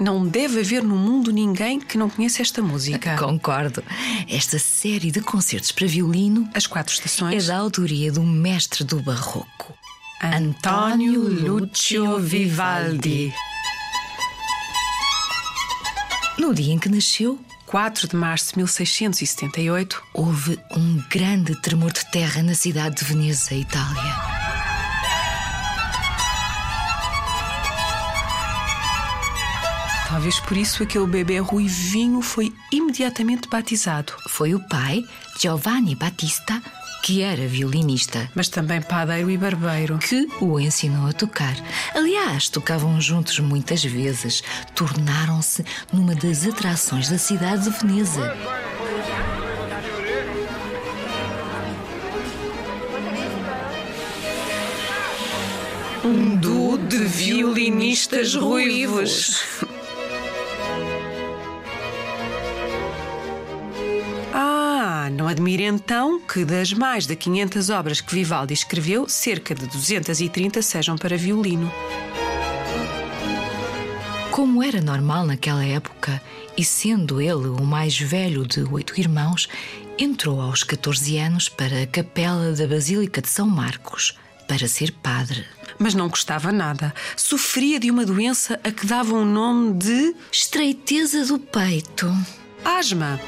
[0.00, 3.16] Não deve haver no mundo ninguém que não conheça esta música.
[3.18, 3.84] Concordo.
[4.28, 7.46] Esta série de concertos para violino As quatro é estações.
[7.46, 9.74] da autoria do mestre do barroco,
[10.22, 13.32] António Lucio Vivaldi.
[16.38, 20.02] No dia em que nasceu, 4 de março de 1678.
[20.14, 24.29] houve um grande tremor de terra na cidade de Veneza, Itália.
[30.10, 34.12] Talvez por isso aquele bebê ruivinho foi imediatamente batizado.
[34.28, 35.04] Foi o pai,
[35.38, 36.60] Giovanni Battista,
[37.04, 39.98] que era violinista, Mas também padeiro e barbeiro.
[39.98, 41.54] que o ensinou a tocar.
[41.94, 44.42] Aliás, tocavam juntos muitas vezes.
[44.74, 48.36] Tornaram-se numa das atrações da cidade de Veneza.
[56.04, 59.44] Um duo de violinistas ruivos.
[65.10, 70.62] Não admira então que das mais de 500 obras que Vivaldi escreveu, cerca de 230
[70.62, 71.70] sejam para violino.
[74.30, 76.22] Como era normal naquela época,
[76.56, 79.48] e sendo ele o mais velho de oito irmãos,
[79.98, 84.16] entrou aos 14 anos para a capela da Basílica de São Marcos
[84.46, 85.44] para ser padre.
[85.78, 86.92] Mas não gostava nada.
[87.16, 92.12] Sofria de uma doença a que dava um nome de Estreiteza do peito.
[92.64, 93.20] asma.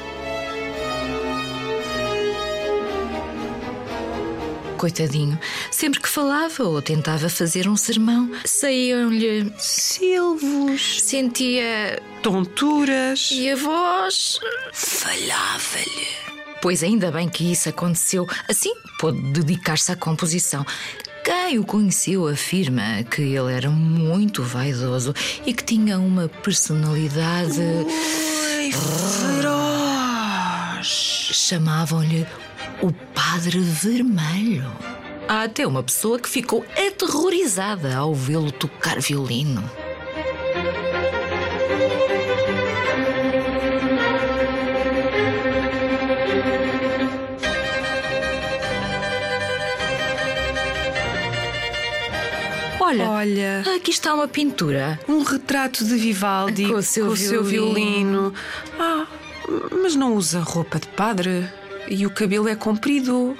[4.83, 5.39] Coitadinho,
[5.71, 9.49] sempre que falava ou tentava fazer um sermão, saíam-lhe.
[9.57, 12.01] Silvos, sentia.
[12.21, 13.29] tonturas.
[13.31, 14.41] e a voz.
[14.73, 16.07] falhava-lhe.
[16.61, 20.65] Pois ainda bem que isso aconteceu, assim pôde dedicar-se à composição.
[21.23, 25.13] Quem o conheceu afirma que ele era muito vaidoso
[25.45, 27.61] e que tinha uma personalidade.
[27.61, 29.63] Ui, feroz.
[31.31, 32.27] Chamavam-lhe
[32.83, 34.69] o Padre Vermelho.
[35.25, 39.63] Há até uma pessoa que ficou aterrorizada ao vê-lo tocar violino.
[52.79, 54.99] Olha, Olha, aqui está uma pintura.
[55.07, 58.33] um retrato de Vivaldi Com o seu violino.
[58.77, 59.07] Ah,
[59.81, 61.49] mas não usa roupa de padre.
[61.87, 63.37] E o cabelo é comprido,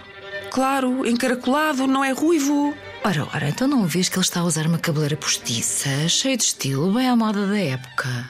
[0.51, 2.73] claro, encaracolado, não é ruivo.
[3.03, 6.43] Ora, ora, então não vês que ele está a usar uma cabeleira postiça, cheia de
[6.43, 8.29] estilo, bem à moda da época.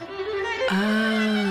[0.69, 1.42] Ah,